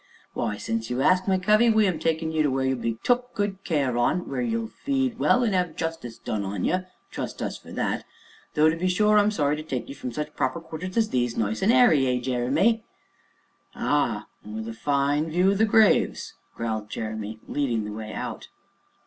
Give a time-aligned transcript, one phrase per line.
[0.33, 3.35] "Why, since you ax, my covey, we 'm a takin' you where you'll be took
[3.35, 7.59] good care on, where you'll feed well, and 'ave justice done on you trust us
[7.59, 8.03] for that.
[8.55, 11.37] Though, to be sure, I'm sorry to take you from such proper quarters as these
[11.37, 12.83] 'ere nice and airy eh, Jeremy?"
[13.75, 14.25] "Ah!
[14.43, 18.47] an' wi' a fine view o' the graves!" growled Jeremy, leading the way out.